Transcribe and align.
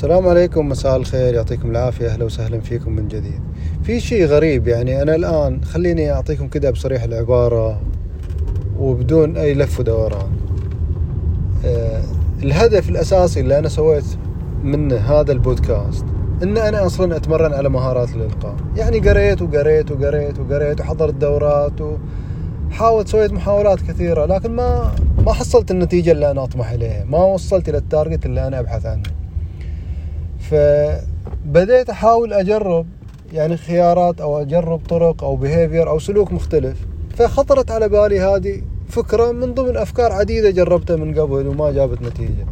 السلام 0.00 0.28
عليكم 0.28 0.68
مساء 0.68 0.96
الخير. 0.96 1.34
يعطيكم 1.34 1.70
العافية. 1.70 2.08
أهلا 2.08 2.24
وسهلا 2.24 2.60
فيكم 2.60 2.92
من 2.92 3.08
جديد. 3.08 3.40
في 3.82 4.00
شيء 4.00 4.26
غريب 4.26 4.68
يعني 4.68 5.02
أنا 5.02 5.14
الآن 5.14 5.64
خليني 5.64 6.12
أعطيكم 6.12 6.48
كده 6.48 6.70
بصريح 6.70 7.02
العبارة 7.02 7.80
وبدون 8.78 9.36
أي 9.36 9.54
لف 9.54 9.80
ودوران. 9.80 10.30
أه 11.64 12.02
الهدف 12.42 12.88
الأساسي 12.88 13.40
اللي 13.40 13.58
أنا 13.58 13.68
سويت 13.68 14.04
منه 14.64 14.96
هذا 14.96 15.32
البودكاست 15.32 16.04
إن 16.42 16.58
أنا 16.58 16.86
أصلا 16.86 17.16
أتمرن 17.16 17.54
على 17.54 17.68
مهارات 17.68 18.08
الالقاء 18.08 18.54
يعني 18.76 18.98
قريت 18.98 19.42
وقريت 19.42 19.90
وقريت 19.90 20.38
وقريت 20.38 20.80
وحضرت 20.80 21.14
دورات 21.14 21.72
وحاولت 22.70 23.08
سويت 23.08 23.32
محاولات 23.32 23.80
كثيرة 23.80 24.26
لكن 24.26 24.50
ما 24.50 24.94
ما 25.26 25.32
حصلت 25.32 25.70
النتيجة 25.70 26.12
اللي 26.12 26.30
أنا 26.30 26.44
أطمح 26.44 26.70
إليها. 26.70 27.04
ما 27.04 27.24
وصلت 27.24 27.68
إلى 27.68 27.78
ال 27.78 27.85
target 27.85 28.26
اللي 28.26 28.46
أنا 28.46 28.60
أبحث 28.60 28.86
عنه. 28.86 29.19
فبديت 30.50 31.90
أحاول 31.90 32.32
أجرب 32.32 32.86
يعني 33.32 33.56
خيارات 33.56 34.20
أو 34.20 34.40
أجرب 34.40 34.80
طرق 34.88 35.24
أو 35.24 35.36
behavior 35.36 35.88
أو 35.88 35.98
سلوك 35.98 36.32
مختلف. 36.32 36.76
فخطرت 37.16 37.70
على 37.70 37.88
بالي 37.88 38.20
هذه 38.20 38.62
فكرة 38.88 39.32
من 39.32 39.54
ضمن 39.54 39.76
أفكار 39.76 40.12
عديدة 40.12 40.50
جربتها 40.50 40.96
من 40.96 41.20
قبل 41.20 41.46
وما 41.46 41.70
جابت 41.70 42.02
نتيجة. 42.02 42.46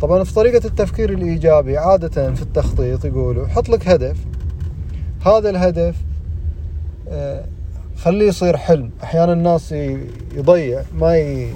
طبعا 0.00 0.24
في 0.24 0.34
طريقة 0.34 0.66
التفكير 0.66 1.10
الإيجابي 1.10 1.78
عادة 1.78 2.34
في 2.34 2.42
التخطيط 2.42 3.04
يقولوا 3.04 3.46
حط 3.46 3.68
لك 3.68 3.88
هدف. 3.88 4.16
هذا 5.26 5.50
الهدف 5.50 5.96
آه، 7.08 7.44
خليه 7.96 8.28
يصير 8.28 8.56
حلم. 8.56 8.90
أحيانا 9.02 9.32
الناس 9.32 9.72
يضيع 10.36 10.82
ما 10.94 11.16
ي... 11.16 11.48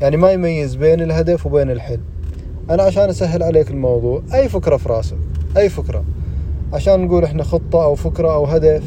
يعني 0.00 0.16
ما 0.16 0.32
يميز 0.32 0.74
بين 0.74 1.00
الهدف 1.00 1.46
وبين 1.46 1.70
الحلم. 1.70 2.13
أنا 2.70 2.82
عشان 2.82 3.08
أسهل 3.08 3.42
عليك 3.42 3.70
الموضوع 3.70 4.22
أي 4.34 4.48
فكرة 4.48 4.76
في 4.76 4.88
راسك 4.88 5.16
أي 5.56 5.68
فكرة. 5.68 6.04
عشان 6.72 7.04
نقول 7.04 7.24
إحنا 7.24 7.42
خطة 7.42 7.84
أو 7.84 7.94
فكرة 7.94 8.34
أو 8.34 8.44
هدف 8.44 8.82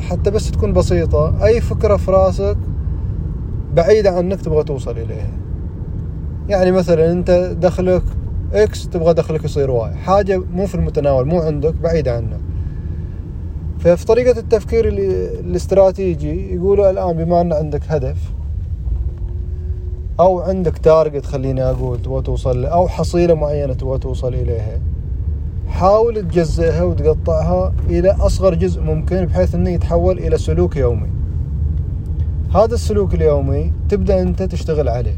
حتى 0.00 0.30
بس 0.30 0.50
تكون 0.50 0.72
بسيطة 0.72 1.44
أي 1.44 1.60
فكرة 1.60 1.96
في 1.96 2.10
راسك 2.10 2.56
بعيدة 3.74 4.10
عنك 4.10 4.40
تبغى 4.40 4.64
توصل 4.64 4.98
إليها. 4.98 5.30
يعني 6.48 6.72
مثلا 6.72 7.12
أنت 7.12 7.30
دخلك 7.60 8.02
X 8.52 8.88
تبغى 8.88 9.14
دخلك 9.14 9.44
يصير 9.44 9.70
Y 9.70 9.94
حاجة 9.94 10.42
مو 10.52 10.66
في 10.66 10.74
المتناول 10.74 11.26
مو 11.26 11.40
عندك 11.40 11.74
بعيد 11.74 12.08
عنك. 12.08 12.40
ففي 13.78 14.06
طريقة 14.06 14.38
التفكير 14.38 14.88
الاستراتيجي 14.88 16.54
يقولوا 16.54 16.90
الآن 16.90 17.24
بما 17.24 17.40
أن 17.40 17.52
عندك 17.52 17.82
هدف 17.88 18.33
أو 20.20 20.40
عندك 20.40 20.78
تارجت 20.78 21.26
خليني 21.26 21.62
أقول 21.62 22.02
تبغى 22.02 22.22
توصل 22.22 22.62
له 22.62 22.68
أو 22.68 22.88
حصيلة 22.88 23.34
معينة 23.34 23.72
تبغى 23.72 23.98
توصل 23.98 24.34
إليها. 24.34 24.80
حاول 25.68 26.28
تجزئها 26.28 26.82
وتقطعها 26.82 27.72
إلى 27.88 28.10
أصغر 28.10 28.54
جزء 28.54 28.82
ممكن 28.82 29.26
بحيث 29.26 29.54
أنه 29.54 29.70
يتحول 29.70 30.18
إلى 30.18 30.38
سلوك 30.38 30.76
يومي. 30.76 31.08
هذا 32.54 32.74
السلوك 32.74 33.14
اليومي 33.14 33.72
تبدأ 33.88 34.22
أنت 34.22 34.42
تشتغل 34.42 34.88
عليه. 34.88 35.16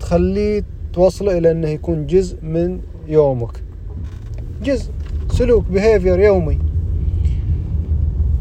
تخليه 0.00 0.64
توصله 0.92 1.38
إلى 1.38 1.50
إنه 1.50 1.68
يكون 1.68 2.06
جزء 2.06 2.36
من 2.42 2.80
يومك. 3.08 3.62
جزء 4.62 4.90
سلوك 5.30 5.64
behavior 5.70 6.20
يومي. 6.20 6.58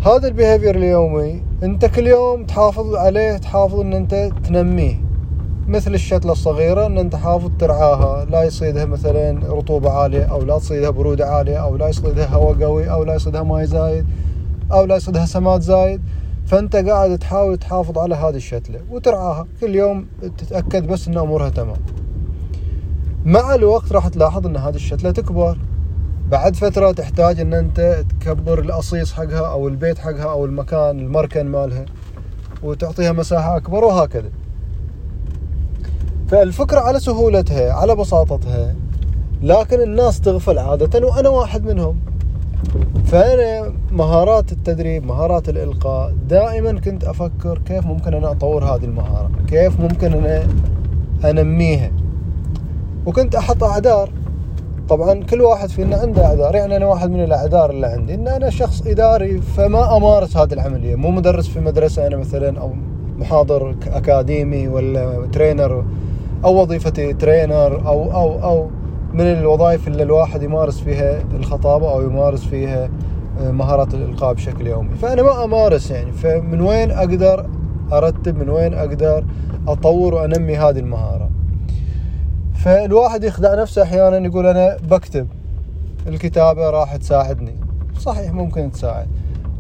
هذا 0.05 0.27
ال 0.27 0.33
behavior 0.33 0.75
اليومي 0.75 1.41
أنت 1.63 1.85
كل 1.85 2.07
يوم 2.07 2.45
تحافظ 2.45 2.95
عليه 2.95 3.37
تحافظ 3.37 3.79
إن 3.79 3.93
أنت 3.93 4.31
تنميه. 4.43 5.06
مثل 5.67 5.93
الشتلة 5.93 6.31
الصغيرة 6.31 6.85
إن 6.85 6.97
أنت 6.97 7.15
حافظ 7.15 7.51
ترعاها. 7.59 8.25
لا 8.25 8.43
يصيدها 8.43 8.85
مثلا 8.85 9.39
رطوبة 9.53 9.89
عالية 9.89 10.23
أو 10.23 10.41
لا 10.41 10.57
تصيدها 10.57 10.89
برودة 10.89 11.25
عالية 11.29 11.57
أو 11.57 11.75
لا 11.75 11.89
يصيدها 11.89 12.27
هواء 12.27 12.63
قوي 12.63 12.91
أو 12.91 13.03
لا 13.03 13.15
يصيدها 13.15 13.43
ماي 13.43 13.65
زايد 13.65 14.05
أو 14.71 14.85
لا 14.85 14.95
يصيدها 14.95 15.25
سماد 15.25 15.61
زايد. 15.61 16.01
فأنت 16.45 16.75
قاعد 16.75 17.17
تحاول 17.17 17.57
تحافظ 17.57 17.97
على 17.97 18.15
هذه 18.15 18.35
الشتلة 18.35 18.79
وترعاها. 18.91 19.47
كل 19.61 19.75
يوم 19.75 20.07
تتأكد 20.37 20.87
بس 20.87 21.07
إن 21.07 21.17
أمورها 21.17 21.49
تمام. 21.49 21.77
مع 23.25 23.55
الوقت 23.55 23.91
راح 23.91 24.07
تلاحظ 24.07 24.47
إن 24.47 24.57
هذه 24.57 24.75
الشتلة 24.75 25.11
تكبر. 25.11 25.57
بعد 26.31 26.55
فترة 26.55 26.91
تحتاج 26.91 27.39
إن 27.39 27.53
أنت 27.53 28.03
تكبر 28.19 28.59
القصيص 28.59 29.13
حقها 29.13 29.47
أو 29.51 29.67
البيت 29.67 29.99
حقها 29.99 30.31
أو 30.31 30.45
المكان 30.45 30.99
المركن 30.99 31.45
مالها 31.45 31.85
وتعطيها 32.63 33.11
مساحة 33.11 33.57
أكبر 33.57 33.83
وهكذا. 33.85 34.29
فالفكرة 36.27 36.79
على 36.79 36.99
سهولتها 36.99 37.73
على 37.73 37.95
بساطتها. 37.95 38.75
لكن 39.41 39.81
الناس 39.81 40.21
تغفل 40.21 40.57
عادة 40.59 41.07
وأنا 41.07 41.29
واحد 41.29 41.65
منهم. 41.65 41.99
فأنا 43.05 43.73
مهارات 43.91 44.51
التدريب 44.51 45.05
مهارات 45.05 45.49
الإلقاء 45.49 46.13
دائما 46.29 46.79
كنت 46.79 47.03
أفكر 47.03 47.61
كيف 47.65 47.85
ممكن 47.85 48.13
أنا 48.13 48.31
أطور 48.31 48.63
هذه 48.63 48.85
المهارة 48.85 49.31
كيف 49.47 49.79
ممكن 49.79 50.13
أنا 50.13 50.47
أنميها. 51.29 51.91
وكنت 53.05 53.35
أحط 53.35 53.63
أعذار. 53.63 54.09
طبعا 54.89 55.23
كل 55.23 55.41
واحد 55.41 55.69
فينا 55.69 55.97
عنده 55.97 56.25
أعذار 56.25 56.55
يعني 56.55 56.77
أنا 56.77 56.85
واحد 56.85 57.09
من 57.09 57.23
الأعذار 57.23 57.69
اللي 57.69 57.87
عندي 57.87 58.13
إن 58.13 58.27
أنا 58.27 58.49
شخص 58.49 58.87
إداري 58.87 59.41
فما 59.41 59.97
أمارس 59.97 60.37
هذه 60.37 60.53
العملية. 60.53 60.95
مو 60.95 61.11
مدرس 61.11 61.47
في 61.47 61.59
مدرسة 61.59 62.07
أنا 62.07 62.17
مثلا 62.17 62.59
أو 62.59 62.73
محاضر 63.17 63.75
أكاديمي 63.87 64.67
ولا 64.67 65.27
ترينر 65.33 65.85
أو 66.45 66.61
وظيفتي 66.61 67.13
ترينر 67.13 67.87
أو 67.87 68.11
أو 68.11 68.43
أو 68.43 68.69
من 69.13 69.21
الوظائف 69.21 69.87
اللي 69.87 70.03
الواحد 70.03 70.43
يمارس 70.43 70.79
فيها 70.79 71.19
الخطابة 71.33 71.91
أو 71.91 72.01
يمارس 72.01 72.43
فيها 72.43 72.89
آه، 73.41 73.51
مهارات 73.51 73.93
الإلقاء 73.93 74.33
بشكل 74.33 74.67
يومي. 74.67 74.95
فأنا 74.95 75.21
ما 75.23 75.43
أمارس 75.43 75.91
يعني. 75.91 76.11
فمن 76.11 76.61
وين 76.61 76.91
أقدر 76.91 77.49
أرتب؟ 77.91 78.37
من 78.37 78.49
وين 78.49 78.73
أقدر 78.73 79.25
أطور 79.67 80.13
وأنمي 80.13 80.57
هذه 80.57 80.79
المهارة؟ 80.79 81.29
فالواحد 82.55 83.23
يخدع 83.23 83.61
نفسه 83.61 83.83
أحيانا 83.83 84.17
يقول 84.17 84.47
أنا 84.47 84.77
بكتب. 84.89 85.27
الكتابة 86.07 86.69
راح 86.69 86.95
تساعدني. 86.95 87.55
صحيح 87.99 88.31
ممكن 88.31 88.71
تساعد. 88.71 89.07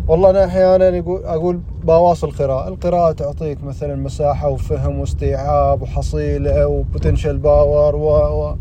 والله 0.07 0.29
أنا 0.29 0.45
أحيانا 0.45 1.03
أقول 1.07 1.59
بواصل 1.83 2.31
قراءة 2.31 2.67
القراءة 2.67 3.11
تعطيك 3.11 3.63
مثلا 3.63 3.95
مساحة 3.95 4.49
وفهم 4.49 4.99
واستيعاب 4.99 5.81
وحصيلة 5.81 6.67
وبوتنشل 6.67 7.37
باور 7.37 7.95
و, 7.95 8.09
و 8.09 8.55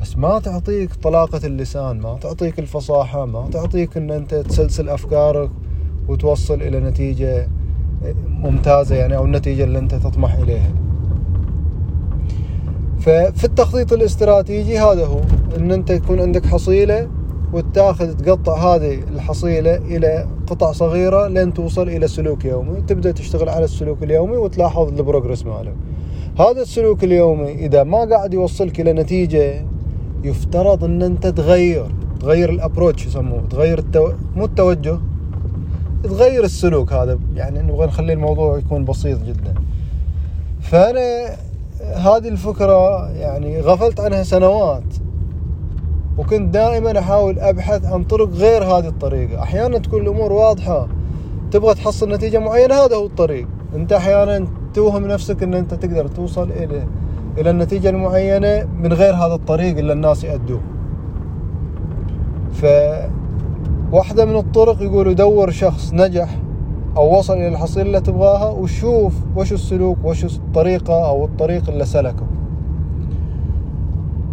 بس 0.00 0.16
ما 0.16 0.38
تعطيك 0.38 0.94
طلاقة 0.94 1.46
اللسان 1.46 2.00
ما 2.00 2.18
تعطيك 2.18 2.58
الفصاحة 2.58 3.26
ما 3.26 3.48
تعطيك 3.50 3.96
إن 3.96 4.10
أنت 4.10 4.34
تسلسل 4.34 4.88
أفكارك 4.88 5.50
وتوصل 6.08 6.62
إلى 6.62 6.80
نتيجة 6.80 7.48
ممتازة 8.28 8.96
يعني 8.96 9.16
أو 9.16 9.24
النتيجة 9.24 9.64
اللي 9.64 9.78
أنت 9.78 9.94
تطمح 9.94 10.34
إليها. 10.34 10.72
ففي 13.00 13.44
التخطيط 13.44 13.92
الاستراتيجي 13.92 14.78
هذا 14.78 15.06
هو 15.06 15.20
إن 15.56 15.72
أنت 15.72 15.90
يكون 15.90 16.20
عندك 16.20 16.46
حصيلة 16.46 17.08
وتاخذ 17.52 18.12
تقطع 18.12 18.74
هذه 18.74 18.98
الحصيلة 19.14 19.76
إلى 19.76 20.26
قطع 20.46 20.72
صغيرة 20.72 21.28
لين 21.28 21.54
توصل 21.54 21.88
إلى 21.88 22.08
سلوك 22.08 22.44
يومي 22.44 22.80
تبدأ 22.80 23.12
تشتغل 23.12 23.48
على 23.48 23.64
السلوك 23.64 24.02
اليومي 24.02 24.36
وتلاحظ 24.36 24.88
البروجرس 24.88 25.46
ماله. 25.46 25.72
هذا 26.38 26.62
السلوك 26.62 27.04
اليومي 27.04 27.52
إذا 27.52 27.82
ما 27.82 28.04
قاعد 28.04 28.34
يوصلك 28.34 28.80
إلى 28.80 28.92
نتيجة 28.92 29.64
يفترض 30.24 30.84
إن 30.84 31.02
أنت 31.02 31.26
تغير 31.26 31.94
تغير 32.20 32.50
ال 32.50 32.56
approach 32.56 33.06
يسموه 33.06 33.42
تغير 33.50 33.78
التو... 33.78 34.12
مو 34.36 34.44
التوجه 34.44 34.98
تغير 36.02 36.44
السلوك 36.44 36.92
هذا. 36.92 37.18
يعني 37.34 37.62
نبغى 37.62 37.86
نخلي 37.86 38.12
الموضوع 38.12 38.58
يكون 38.58 38.84
بسيط 38.84 39.18
جدا. 39.22 39.54
فأنا 40.60 41.36
هذه 41.80 42.28
الفكرة 42.28 43.10
يعني 43.10 43.60
غفلت 43.60 44.00
عنها 44.00 44.22
سنوات. 44.22 44.82
وكنت 46.18 46.54
دائما 46.54 46.98
أحاول 46.98 47.38
أبحث 47.38 47.84
عن 47.84 48.04
طرق 48.04 48.28
غير 48.28 48.64
هذه 48.64 48.88
الطريقة. 48.88 49.42
أحيانا 49.42 49.78
تكون 49.78 50.02
الأمور 50.02 50.32
واضحة. 50.32 50.88
تبغى 51.50 51.74
تحصل 51.74 52.12
نتيجة 52.12 52.38
معينة 52.38 52.74
هذا 52.74 52.96
هو 52.96 53.06
الطريق. 53.06 53.46
أنت 53.76 53.92
أحيانا 53.92 54.46
توهم 54.74 55.06
نفسك 55.06 55.42
إن 55.42 55.54
أنت 55.54 55.74
تقدر 55.74 56.06
توصل 56.06 56.50
إلى 56.50 56.86
إلى 57.38 57.50
النتيجة 57.50 57.90
المعينة 57.90 58.68
من 58.80 58.92
غير 58.92 59.14
هذا 59.14 59.34
الطريق 59.34 59.78
اللي 59.78 59.92
الناس 59.92 60.24
يأدوه. 60.24 60.60
ف 62.52 62.66
واحدة 63.92 64.24
من 64.24 64.36
الطرق 64.36 64.82
يقولوا 64.82 65.12
دور 65.12 65.50
شخص 65.50 65.92
نجح 65.94 66.38
أو 66.96 67.18
وصل 67.18 67.34
إلى 67.34 67.48
الحصيلة 67.48 67.86
اللي 67.86 68.00
تبغاها 68.00 68.50
وشوف 68.50 69.14
وش 69.36 69.52
السلوك 69.52 69.98
وش 70.04 70.24
الطريقة 70.24 71.08
أو 71.08 71.24
الطريق 71.24 71.68
اللي 71.68 71.84
سلكه. 71.84 72.26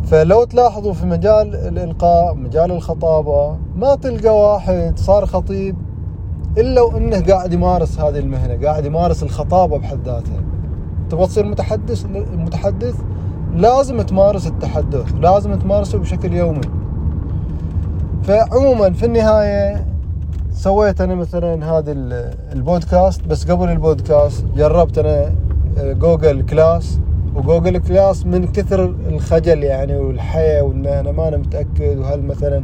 فلو 0.10 0.44
تلاحظوا 0.44 0.94
في 0.94 1.06
مجال 1.06 1.56
الإلقاء 1.56 2.36
مجال 2.36 2.72
الخطابة 2.72 3.58
ما 3.76 3.96
تلقى 3.96 4.38
واحد 4.38 5.00
صار 5.00 5.26
خطيب 5.26 5.76
إلا 6.58 6.82
وإنه 6.82 7.22
قاعد 7.22 7.54
يمارس 7.54 8.00
هذه 8.00 8.20
المهنة 8.20 8.66
قاعد 8.66 8.86
يمارس 8.86 9.24
الخطابة 9.24 9.78
بحد 9.78 10.00
ذاتها. 10.06 10.44
تبغى 11.10 11.28
تصير 11.28 11.46
متحدث؟ 11.46 12.06
متحدث؟ 12.36 12.96
لازم 13.56 14.02
تمارس 14.02 14.48
التحدث 14.48 15.14
لازم 15.22 15.56
تمارسه 15.56 15.98
بشكل 15.98 16.34
يومي. 16.34 16.62
فعموما 18.24 18.94
في 18.94 19.06
النهاية 19.06 19.86
سويت 20.52 21.02
أنا 21.02 21.16
مثلا 21.16 21.66
هذا 21.72 21.92
البودكاست 22.54 23.26
بس 23.26 23.52
قبل 23.52 23.70
البودكاست 23.70 24.46
جربت 24.56 24.98
أنا 24.98 25.32
Google 25.78 26.46
Class. 26.46 27.00
و 27.36 27.42
Google 27.42 27.78
Class 27.78 28.26
من 28.26 28.48
كثر 28.48 28.96
الخجل 29.10 29.64
يعني 29.64 29.98
والحياء 29.98 30.62
وان 30.62 30.86
أنا 30.86 31.12
ما 31.12 31.28
أنا 31.28 31.38
متأكد 31.38 31.98
وهل 31.98 32.24
مثلا 32.24 32.64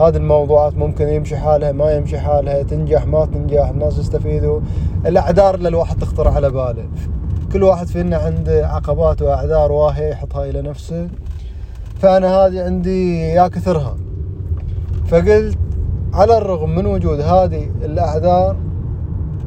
هذه 0.00 0.16
الموضوعات 0.16 0.74
ممكن 0.74 1.08
يمشي 1.08 1.36
حالها 1.36 1.72
ما 1.72 1.92
يمشي 1.92 2.18
حالها 2.18 2.62
تنجح 2.62 3.06
ما 3.06 3.26
تنجح 3.26 3.68
الناس 3.68 3.98
يستفيدوا. 3.98 4.60
الأعذار 5.06 5.54
اللي 5.54 5.68
الواحد 5.68 5.98
تخطر 5.98 6.28
على 6.28 6.50
باله. 6.50 6.84
كل 7.52 7.62
واحد 7.62 7.86
فينا 7.86 8.16
عنده 8.16 8.68
عقبات 8.68 9.22
وأعذار 9.22 9.72
واهية 9.72 10.10
يحطها 10.10 10.50
إلى 10.50 10.62
نفسه. 10.62 11.08
فأنا 11.98 12.28
هذه 12.28 12.64
عندي 12.64 13.20
يا 13.20 13.48
كثرها. 13.48 13.96
فقلت 15.06 15.58
على 16.14 16.38
الرغم 16.38 16.74
من 16.74 16.86
وجود 16.86 17.20
هذه 17.20 17.70
الأعذار 17.84 18.56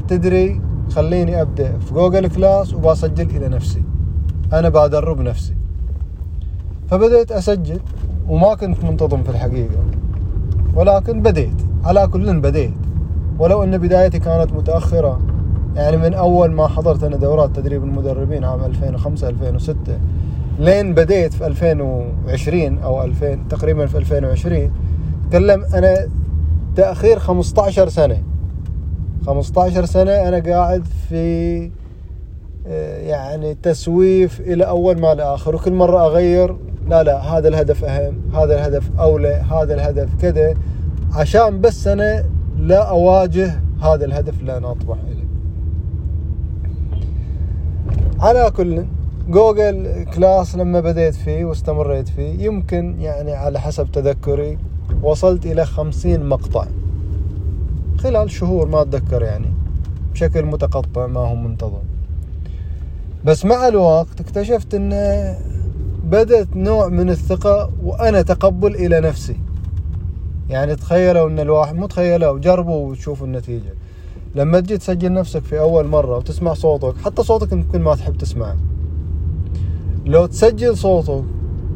تدري 0.07 0.61
خليني 0.89 1.41
أبدأ 1.41 1.77
في 1.79 1.93
Google 1.93 2.27
Class 2.27 2.73
وبسجل 2.73 3.29
إلى 3.35 3.47
نفسي. 3.47 3.86
أنا 4.53 4.69
بدرب 4.69 5.21
نفسي. 5.21 5.53
فبدأت 6.87 7.31
أسجل 7.31 7.79
وما 8.27 8.55
كنت 8.55 8.83
منتظم 8.83 9.23
في 9.23 9.29
الحقيقة. 9.29 9.83
ولكن 10.75 11.21
بديت 11.21 11.61
على 11.83 12.07
كل 12.07 12.39
بديت 12.39 12.73
ولو 13.39 13.63
أن 13.63 13.77
بدايتي 13.77 14.19
كانت 14.19 14.53
متأخرة 14.53 15.21
يعني 15.75 15.97
من 15.97 16.13
أول 16.13 16.51
ما 16.51 16.67
حضرت 16.67 17.03
أنا 17.03 17.15
دورات 17.15 17.55
تدريب 17.55 17.83
المدربين 17.83 18.43
عام 18.43 18.63
2005 18.65 19.29
2006 19.29 19.77
لين 20.59 20.93
بديت 20.93 21.33
في 21.33 21.47
2020 21.47 22.77
أو 22.77 23.03
2000 23.03 23.39
تقريبا 23.49 23.85
في 23.85 23.97
2020 23.97 24.71
تكلم 25.29 25.65
أنا 25.73 26.07
تأخير 26.75 27.19
15 27.19 27.89
سنة. 27.89 28.23
15 29.25 29.85
سنة 29.85 30.11
أنا 30.11 30.39
قاعد 30.39 30.83
في 31.09 31.71
يعني 33.07 33.55
تسويف 33.55 34.39
إلى 34.39 34.63
أول 34.63 34.99
ما 34.99 35.13
لآخر 35.13 35.55
وكل 35.55 35.73
مرة 35.73 36.05
أغير 36.05 36.55
لا 36.87 37.03
لا 37.03 37.19
هذا 37.19 37.47
الهدف 37.47 37.83
أهم 37.83 38.21
هذا 38.33 38.55
الهدف 38.55 38.99
أولى 38.99 39.43
هذا 39.51 39.73
الهدف 39.73 40.09
كذا 40.21 40.53
عشان 41.13 41.61
بس 41.61 41.87
أنا 41.87 42.25
لا 42.57 42.89
أواجه 42.89 43.59
هذا 43.81 44.05
الهدف 44.05 44.39
اللي 44.39 44.57
أنا 44.57 44.71
أطمح 44.71 44.97
إليه. 45.07 45.27
على 48.19 48.51
كل 48.51 48.85
Google 49.29 50.05
Class 50.15 50.55
لما 50.55 50.79
بديت 50.79 51.15
فيه 51.15 51.45
واستمريت 51.45 52.07
فيه 52.07 52.45
يمكن 52.45 53.01
يعني 53.01 53.33
على 53.33 53.59
حسب 53.59 53.91
تذكري 53.91 54.57
وصلت 55.03 55.45
إلى 55.45 55.65
خمسين 55.65 56.25
مقطع. 56.25 56.65
خلال 57.97 58.31
شهور 58.31 58.67
ما 58.67 58.81
أتذكر 58.81 59.21
يعني 59.23 59.53
بشكل 60.13 60.45
متقطع 60.45 61.07
ما 61.07 61.19
هو 61.19 61.35
منتظم. 61.35 61.96
بس 63.25 63.45
مع 63.45 63.67
الوقت 63.67 64.21
اكتشفت 64.21 64.73
إن 64.73 64.93
بدأت 66.03 66.47
نوع 66.55 66.87
من 66.87 67.09
الثقة 67.09 67.69
وأنا 67.83 68.21
تقبل 68.21 68.75
إلى 68.75 68.99
نفسي. 68.99 69.37
يعني 70.49 70.75
تخيلوا 70.75 71.29
إن 71.29 71.39
الواحد 71.39 71.75
مو 71.75 71.87
تخيلوا 71.87 72.39
جربوا 72.39 72.89
وتشوفوا 72.89 73.27
النتيجة. 73.27 73.73
لما 74.35 74.59
تجي 74.59 74.77
تسجل 74.77 75.13
نفسك 75.13 75.43
في 75.43 75.59
أول 75.59 75.87
مرة 75.87 76.17
وتسمع 76.17 76.53
صوتك 76.53 76.97
حتى 77.05 77.23
صوتك 77.23 77.51
يمكن 77.51 77.81
ما 77.81 77.95
تحب 77.95 78.17
تسمعه. 78.17 78.55
لو 80.05 80.25
تسجل 80.25 80.77
صوتك 80.77 81.23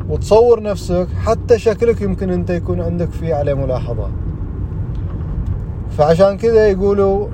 وتصور 0.10 0.64
نفسك 0.64 1.08
حتى 1.26 1.60
شكلك 1.60 2.02
يمكن 2.02 2.30
أنت 2.30 2.50
يكون 2.50 2.82
عندك 2.82 3.10
فيه 3.10 3.36
عليه 3.36 3.54
ملاحظات 3.54 4.12
فعشان 5.98 6.38
كذا 6.38 6.68
يقولوا 6.68 7.28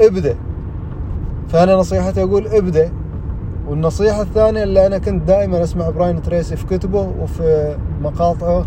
ابدأ. 0.00 0.36
فأنا 1.48 1.74
نصيحتي 1.74 2.22
أقول 2.22 2.46
ابدأ. 2.46 2.92
والنصيحة 3.68 4.22
الثانية 4.22 4.62
اللي 4.62 4.86
أنا 4.86 4.98
كنت 4.98 5.22
دائما 5.28 5.62
أسمع 5.62 5.90
براين 5.90 6.22
تريسي 6.22 6.56
في 6.56 6.66
كتبه 6.66 7.12
وفي 7.20 7.76
مقاطعه 8.02 8.66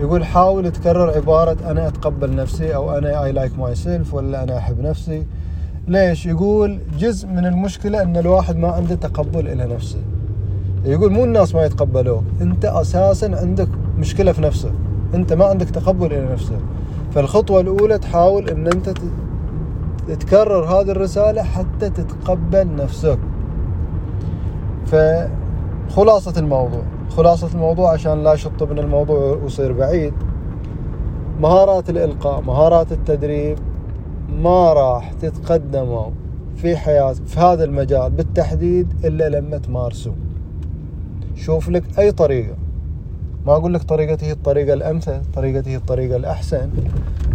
يقول 0.00 0.24
حاول 0.24 0.72
تكرر 0.72 1.10
عبارة 1.10 1.56
أنا 1.70 1.88
أتقبل 1.88 2.36
نفسي 2.36 2.74
أو 2.74 2.98
أنا 2.98 3.24
I 3.24 3.32
like 3.32 3.58
my 3.58 3.74
ولا 4.12 4.42
أنا 4.42 4.58
أحب 4.58 4.80
نفسي. 4.80 5.26
ليش؟ 5.88 6.26
يقول 6.26 6.78
جزء 6.98 7.28
من 7.28 7.46
المشكلة 7.46 8.02
أن 8.02 8.16
الواحد 8.16 8.56
ما 8.56 8.68
عنده 8.68 8.94
تقبل 8.94 9.48
إلى 9.48 9.74
نفسه. 9.74 9.98
يقول 10.84 11.12
مو 11.12 11.24
الناس 11.24 11.54
ما 11.54 11.64
يتقبلوك 11.64 12.24
أنت 12.40 12.64
أساسا 12.64 13.26
عندك 13.26 13.68
مشكلة 13.98 14.32
في 14.32 14.42
نفسك. 14.42 14.72
أنت 15.14 15.32
ما 15.32 15.44
عندك 15.44 15.70
تقبل 15.70 16.06
إلى 16.06 16.32
نفسك. 16.32 16.58
فالخطوة 17.14 17.60
الأولى 17.60 17.98
تحاول 17.98 18.48
أن 18.48 18.66
أنت 18.66 18.92
تكرر 20.20 20.64
هذه 20.64 20.90
الرسالة 20.90 21.42
حتى 21.42 21.90
تتقبل 21.90 22.76
نفسك. 22.76 23.18
فخلاصة 24.92 26.40
الموضوع 26.40 26.82
خلاصة 27.10 27.48
الموضوع 27.54 27.92
عشان 27.92 28.22
لا 28.24 28.36
شط 28.36 28.62
من 28.62 28.78
الموضوع 28.78 29.38
ويصير 29.42 29.72
بعيد. 29.72 30.14
مهارات 31.40 31.90
الإلقاء 31.90 32.40
مهارات 32.40 32.92
التدريب 32.92 33.58
ما 34.42 34.72
راح 34.72 35.12
تتقدموا 35.12 36.10
في 36.56 36.76
حياة 36.76 37.12
في 37.12 37.40
هذا 37.40 37.64
المجال 37.64 38.10
بالتحديد 38.10 38.86
إلا 39.04 39.28
لما 39.28 39.58
تمارسوا 39.58 40.12
شوف 41.36 41.68
لك 41.68 41.98
أي 41.98 42.12
طريقة. 42.12 42.54
ما 43.46 43.52
أقول 43.52 43.74
لك 43.74 43.82
طريقتي 43.82 44.26
هي 44.26 44.32
الطريقة 44.32 44.74
الأمثل 44.74 45.20
طريقتي 45.34 45.70
هي 45.70 45.76
الطريقة 45.76 46.16
الأحسن 46.16 46.70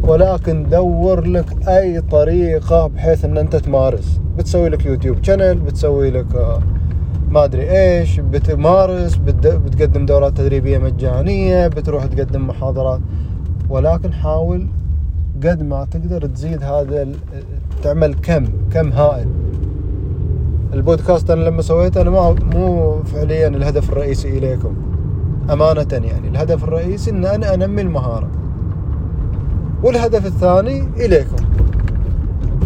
ولكن 0.03 0.69
دور 0.69 1.27
لك 1.27 1.67
أي 1.67 2.01
طريقة 2.01 2.87
بحيث 2.87 3.25
أن 3.25 3.37
أنت 3.37 3.55
تمارس. 3.55 4.19
بتسوي 4.37 4.69
لك 4.69 4.85
يوتيوب 4.85 5.23
شانل 5.23 5.59
بتسوي 5.59 6.11
لك 6.11 6.59
ما 7.29 7.43
أدري 7.43 7.71
إيش 7.71 8.19
بتمارس 8.19 9.15
بتقدم 9.15 10.05
دورات 10.05 10.37
تدريبية 10.37 10.77
مجانية 10.77 11.67
بتروح 11.67 12.05
تقدم 12.05 12.47
محاضرات. 12.47 12.99
ولكن 13.69 14.13
حاول 14.13 14.67
قد 15.43 15.63
ما 15.63 15.87
تقدر 15.91 16.25
تزيد 16.25 16.63
هذا 16.63 17.07
تعمل 17.83 18.13
كم 18.13 18.45
كم 18.73 18.91
هائل. 18.91 19.27
البودكاست 20.73 21.29
أنا 21.29 21.43
لما 21.43 21.61
سويته 21.61 22.01
أنا 22.01 22.09
ما 22.09 22.35
مو 22.53 23.03
فعليا 23.03 23.47
الهدف 23.47 23.89
الرئيسي 23.89 24.37
إليكم. 24.37 24.75
أمانة 25.49 25.87
يعني 25.91 26.27
الهدف 26.27 26.63
الرئيسي 26.63 27.11
إن 27.11 27.25
أنا 27.25 27.53
أنمي 27.53 27.81
المهارة. 27.81 28.31
والهدف 29.83 30.25
الثاني 30.25 30.83
إليكم. 30.97 31.45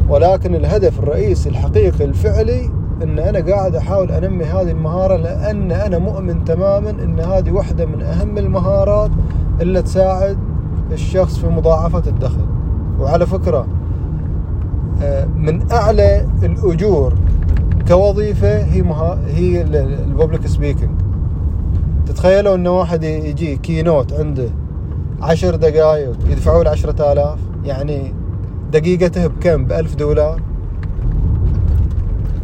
ولكن 0.10 0.56
الهدف 0.56 1.00
الرئيسي 1.00 1.50
الحقيقي 1.50 2.06
الفعلي 2.06 2.70
إن 3.04 3.20
أنا 3.20 3.40
قاعد 3.54 3.76
أحاول 3.76 4.12
أنمي 4.12 4.46
هذه 4.46 4.72
المهارة 4.72 5.16
لأن 5.18 5.72
أنا 5.72 5.98
مؤمن 5.98 6.44
تماما 6.46 6.90
إن 6.90 7.20
هذه 7.20 7.52
واحدة 7.52 7.86
من 7.86 8.02
أهم 8.02 8.38
المهارات 8.38 9.12
اللي 9.62 9.82
تساعد 9.82 10.38
الشخص 10.92 11.38
في 11.38 11.48
مضاعفة 11.48 12.04
الدخل. 12.08 12.46
وعلى 13.00 13.26
فكرة 13.26 13.68
آه، 15.02 15.26
من 15.26 15.72
أعلى 15.72 16.28
الأجور 16.44 17.14
كوظيفة 17.88 18.58
هي 18.64 18.82
مها... 18.82 19.18
هي 19.28 19.62
ال 19.62 19.74
public 19.74 20.48
speaking 20.48 20.92
تتخيلوا 22.06 22.56
إن 22.56 22.68
واحد 22.68 23.04
يجي 23.04 23.56
keynote 23.56 24.14
عنده 24.14 24.50
عشر 25.22 25.56
دقائق 25.56 26.16
يدفعوا 26.30 26.64
له 26.64 26.70
عشرة 26.70 27.12
آلاف 27.12 27.40
يعني 27.66 28.14
دقيقته 28.72 29.28
بكم؟ 29.28 29.66
بألف 29.66 29.96
دولار. 29.96 30.42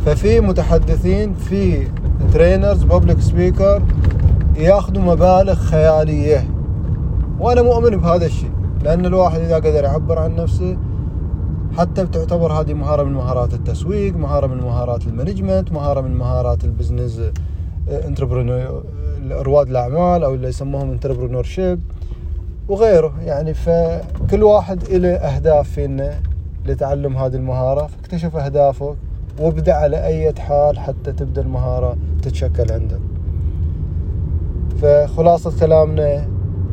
ففي 0.07 0.39
متحدثين 0.39 1.33
في 1.33 1.87
trainers 2.33 2.83
public 2.83 3.19
speaker 3.19 3.81
ياخذوا 4.55 5.03
مبالغ 5.03 5.53
خيالية. 5.55 6.47
وأنا 7.39 7.61
مؤمن 7.61 7.97
بهذا 7.97 8.25
الشيء 8.25 8.51
لأن 8.83 9.05
الواحد 9.05 9.39
إذا 9.39 9.55
قدر 9.55 9.83
يعبر 9.83 10.19
عن 10.19 10.35
نفسه 10.35 10.77
حتى 11.77 12.05
بتعتبر 12.05 12.51
هذه 12.51 12.73
مهارة 12.73 13.03
من 13.03 13.13
مهارات 13.13 13.53
التسويق 13.53 14.15
مهارة 14.15 14.47
من 14.47 14.57
مهارات 14.57 15.07
ال 15.07 15.13
management 15.13 15.71
مهارة 15.71 16.01
من 16.01 16.17
مهارات 16.17 16.63
ال 16.63 16.70
business 16.70 17.21
entrepreneur 17.87 18.83
رواد 19.31 19.69
الأعمال 19.69 20.23
أو 20.23 20.33
اللي 20.33 20.47
يسموهم 20.47 20.91
entrepreneurship 20.91 21.79
وغيره. 22.67 23.13
يعني 23.25 23.53
فكل 23.53 24.43
واحد 24.43 24.83
له 24.83 25.09
اهداف 25.09 25.69
فينا 25.69 26.13
لتعلم 26.65 27.17
هذه 27.17 27.35
المهارة 27.35 27.87
فاكتشف 27.87 28.35
اهدافك 28.35 28.95
وابدأ 29.39 29.73
على 29.73 30.05
أي 30.05 30.33
حال 30.39 30.79
حتى 30.79 31.11
تبدأ 31.11 31.41
المهارة 31.41 31.97
تتشكل 32.21 32.71
عندك. 32.71 32.99
فخلاصة 34.81 35.59
كلامنا 35.59 36.27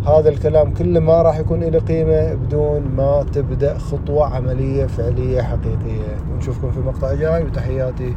هذا 0.07 0.29
الكلام 0.29 0.75
كله 0.75 1.01
ما 1.01 1.23
راح 1.23 1.39
يكون 1.39 1.65
له 1.65 1.79
قيمة 1.79 2.35
بدون 2.35 2.83
ما 2.83 3.27
تبدأ 3.33 3.79
خطوة 3.79 4.35
عملية 4.35 4.87
فعلية 4.87 5.43
حقيقية. 5.43 6.17
ونشوفكم 6.33 6.71
في 6.71 6.81
مقطع 6.81 7.15
جاي 7.15 7.43
وتحياتي 7.43 8.15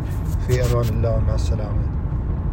في 0.47 0.61
أمان 0.61 0.85
الله 0.89 1.19
مع 1.27 1.35
السلامة. 1.35 1.87